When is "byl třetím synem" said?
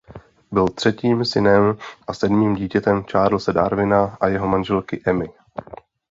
0.51-1.77